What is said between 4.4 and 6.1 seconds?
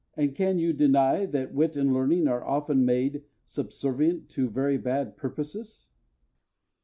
very bad purposes?